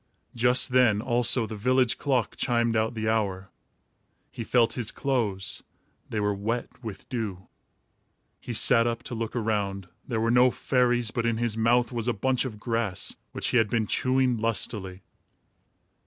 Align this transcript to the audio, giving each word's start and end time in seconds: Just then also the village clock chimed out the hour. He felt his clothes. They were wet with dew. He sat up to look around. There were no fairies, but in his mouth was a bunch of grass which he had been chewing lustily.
Just 0.33 0.71
then 0.71 0.99
also 0.99 1.45
the 1.45 1.55
village 1.55 1.99
clock 1.99 2.33
chimed 2.35 2.75
out 2.75 2.95
the 2.95 3.07
hour. 3.07 3.51
He 4.31 4.43
felt 4.43 4.73
his 4.73 4.89
clothes. 4.89 5.61
They 6.09 6.19
were 6.19 6.33
wet 6.33 6.83
with 6.83 7.07
dew. 7.07 7.47
He 8.39 8.51
sat 8.51 8.87
up 8.87 9.03
to 9.03 9.13
look 9.13 9.35
around. 9.35 9.87
There 10.07 10.19
were 10.19 10.31
no 10.31 10.49
fairies, 10.49 11.11
but 11.11 11.27
in 11.27 11.37
his 11.37 11.55
mouth 11.55 11.91
was 11.91 12.07
a 12.07 12.13
bunch 12.13 12.45
of 12.45 12.59
grass 12.59 13.15
which 13.31 13.49
he 13.49 13.57
had 13.57 13.69
been 13.69 13.85
chewing 13.85 14.37
lustily. 14.37 15.03